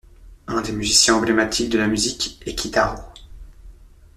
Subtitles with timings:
[0.47, 3.03] Un des musiciens emblématiques de la musique est Kitaro.